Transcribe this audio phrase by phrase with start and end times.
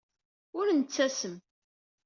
[0.57, 1.35] Ur nettasem.